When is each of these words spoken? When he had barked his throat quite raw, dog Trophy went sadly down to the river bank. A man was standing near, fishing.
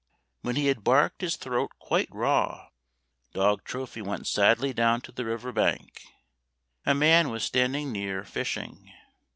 When 0.41 0.55
he 0.55 0.65
had 0.65 0.83
barked 0.83 1.21
his 1.21 1.35
throat 1.35 1.69
quite 1.77 2.09
raw, 2.11 2.69
dog 3.33 3.63
Trophy 3.63 4.01
went 4.01 4.25
sadly 4.25 4.73
down 4.73 5.01
to 5.01 5.11
the 5.11 5.25
river 5.25 5.51
bank. 5.51 6.01
A 6.87 6.95
man 6.95 7.29
was 7.29 7.43
standing 7.43 7.91
near, 7.91 8.23
fishing. 8.23 8.91